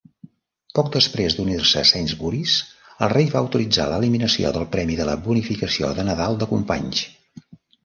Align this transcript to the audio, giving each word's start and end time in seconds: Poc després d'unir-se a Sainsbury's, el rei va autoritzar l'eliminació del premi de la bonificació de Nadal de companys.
Poc 0.77 0.87
després 0.93 1.35
d'unir-se 1.39 1.81
a 1.81 1.83
Sainsbury's, 1.89 2.55
el 3.07 3.13
rei 3.13 3.29
va 3.35 3.43
autoritzar 3.45 3.87
l'eliminació 3.93 4.55
del 4.57 4.67
premi 4.75 4.99
de 5.03 5.09
la 5.13 5.17
bonificació 5.29 5.95
de 6.01 6.09
Nadal 6.11 6.43
de 6.43 6.51
companys. 6.57 7.07